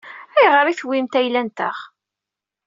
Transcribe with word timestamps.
Ayɣer 0.37 0.65
i 0.67 0.73
tewwimt 0.75 1.19
ayla-nteɣ? 1.19 1.77